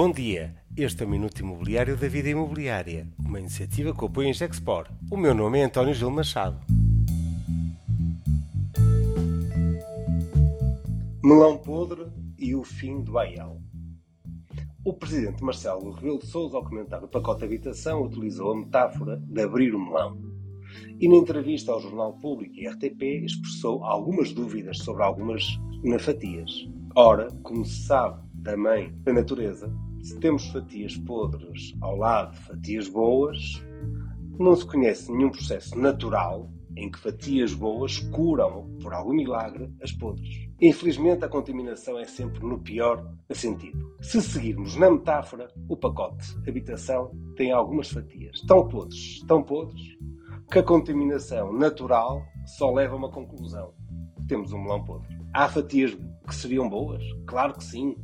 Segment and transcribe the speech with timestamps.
[0.00, 4.32] Bom dia, este é o Minuto Imobiliário da Vida Imobiliária, uma iniciativa que apoia em
[4.32, 4.86] Gexpor.
[5.10, 6.56] O meu nome é António Gil Machado.
[11.20, 12.06] Melão podre
[12.38, 13.60] e o fim do AEL.
[14.84, 19.16] O presidente Marcelo Rebelo de Sousa, ao comentar o pacote de habitação, utilizou a metáfora
[19.16, 20.16] de abrir o melão.
[21.00, 25.42] E na entrevista ao Jornal Público e RTP expressou algumas dúvidas sobre algumas
[25.82, 26.52] nafatias.
[26.94, 29.68] Ora, como se sabe, da mãe da natureza,
[30.02, 33.62] se temos fatias podres ao lado de fatias boas,
[34.38, 39.90] não se conhece nenhum processo natural em que fatias boas curam, por algum milagre, as
[39.90, 40.48] podres.
[40.60, 43.94] Infelizmente, a contaminação é sempre no pior sentido.
[44.00, 49.82] Se seguirmos na metáfora, o pacote habitação tem algumas fatias tão podres, tão podres,
[50.50, 52.22] que a contaminação natural
[52.56, 53.74] só leva a uma conclusão.
[54.28, 55.18] Temos um melão podre.
[55.34, 55.94] Há fatias
[56.26, 57.02] que seriam boas?
[57.26, 57.96] Claro que sim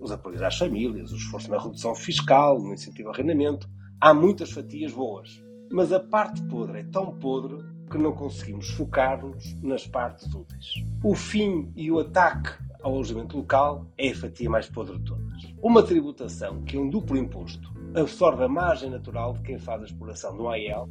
[0.00, 3.68] os apoios às famílias, o esforço na redução fiscal, no incentivo ao arrendamento.
[4.00, 5.42] Há muitas fatias boas.
[5.70, 7.58] Mas a parte podre é tão podre
[7.90, 10.84] que não conseguimos focar-nos nas partes úteis.
[11.02, 12.50] O fim e o ataque
[12.82, 15.54] ao alojamento local é a fatia mais podre de todas.
[15.62, 19.84] Uma tributação que é um duplo imposto absorve a margem natural de quem faz a
[19.84, 20.88] exploração do AEL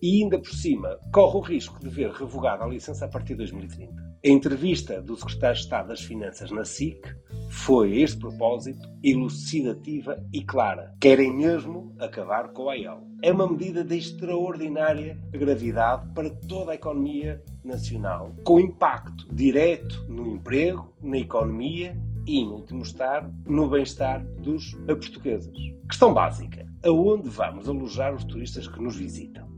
[0.00, 3.38] e, ainda por cima, corre o risco de ver revogada a licença a partir de
[3.38, 4.11] 2030.
[4.24, 7.12] A entrevista do Secretário de Estado das Finanças na SIC
[7.50, 10.94] foi, a este propósito, elucidativa e clara.
[11.00, 13.02] Querem mesmo acabar com a AEL.
[13.20, 20.36] É uma medida de extraordinária gravidade para toda a economia nacional, com impacto direto no
[20.36, 25.52] emprego, na economia e, em último estar, no bem-estar dos portugueses.
[25.88, 29.50] Questão básica: aonde vamos alojar os turistas que nos visitam?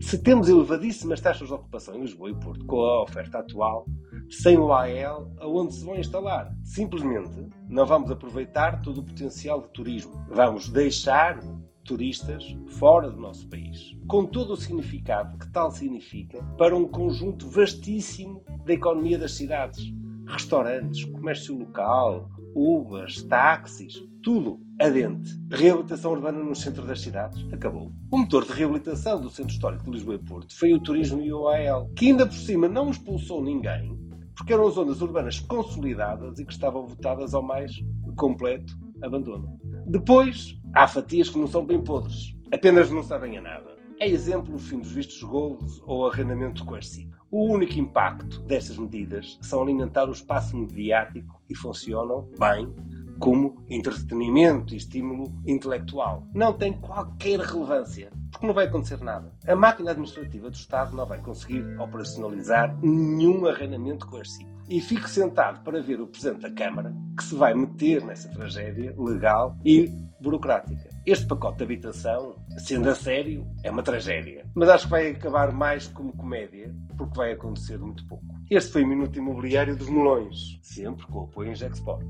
[0.00, 3.84] Se temos elevadíssimas taxas de ocupação em Lisboa e Porto, com a oferta atual,
[4.30, 6.52] sem o AEL, aonde se vão instalar.
[6.62, 10.12] Simplesmente não vamos aproveitar todo o potencial de turismo.
[10.28, 11.40] Vamos deixar
[11.84, 13.96] turistas fora do nosso país.
[14.06, 19.92] Com todo o significado que tal significa para um conjunto vastíssimo da economia das cidades.
[20.26, 25.30] Restaurantes, comércio local, uvas, táxis, tudo adente.
[25.50, 27.42] Reabilitação urbana no centro das cidades?
[27.50, 27.90] Acabou.
[28.10, 31.32] O motor de reabilitação do Centro Histórico de Lisboa e Porto foi o turismo e
[31.32, 33.98] o AEL, que ainda por cima não expulsou ninguém,
[34.38, 37.72] porque eram zonas urbanas consolidadas e que estavam votadas ao mais
[38.16, 38.72] completo
[39.02, 39.58] abandono.
[39.84, 43.76] Depois, há fatias que não são bem podres, apenas não sabem a nada.
[43.98, 47.18] É exemplo o fim dos vistos gold ou arrendamento coercivo.
[47.32, 52.72] O único impacto destas medidas são alimentar o espaço mediático e funcionam bem
[53.18, 56.26] como entretenimento e estímulo intelectual.
[56.34, 59.32] Não tem qualquer relevância, porque não vai acontecer nada.
[59.46, 64.58] A máquina administrativa do Estado não vai conseguir operacionalizar nenhum arrendamento coercivo.
[64.68, 68.94] E fico sentado para ver o Presidente da Câmara que se vai meter nessa tragédia
[68.98, 69.90] legal e
[70.20, 70.90] burocrática.
[71.06, 74.44] Este pacote de habitação, sendo a sério, é uma tragédia.
[74.54, 78.26] Mas acho que vai acabar mais como comédia, porque vai acontecer muito pouco.
[78.50, 82.04] Este foi o Minuto Imobiliário dos Melões, sempre com o apoio em Gexport.